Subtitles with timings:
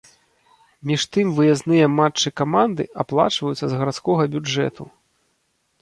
[0.91, 4.83] Між тым выязныя матчы каманды аплачваюцца з гарадскога бюджэту.